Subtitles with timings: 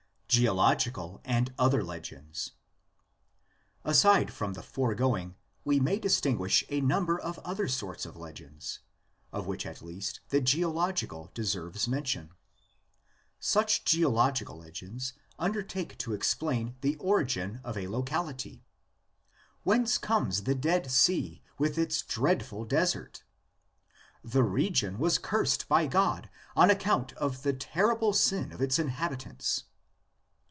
[0.33, 2.53] GEOLOGICAL AND OTHER LEGENDS.
[3.83, 5.35] Aside from the foregoing
[5.65, 8.79] we may distinguish a number of other sorts of legends,
[9.33, 12.29] of which at least the geological deserves mention.
[13.41, 18.63] Such geological legends undertake to explain the origin of a locality.
[19.63, 23.25] Whence comes the Dead Sea with its dreadful desert?
[24.23, 29.65] The region was cursed by God on account of the terrible sin of its inhabitants.